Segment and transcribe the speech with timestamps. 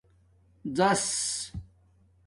[0.73, 1.21] -زس